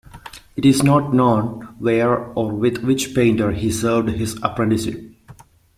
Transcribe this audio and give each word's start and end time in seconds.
It 0.55 0.65
is 0.65 0.81
not 0.81 1.13
known 1.13 1.75
where 1.77 2.17
or 2.33 2.49
with 2.49 2.79
which 2.79 3.13
painter 3.13 3.51
he 3.51 3.71
served 3.71 4.09
his 4.09 4.35
apprenticeship. 4.41 4.99